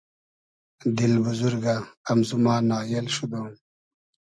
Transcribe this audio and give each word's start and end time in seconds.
دیل 0.95 1.13
بوزورگۂ 1.23 1.75
امزو 2.11 2.37
ما 2.43 2.55
نایېل 2.69 3.07
شودۉم 3.15 3.47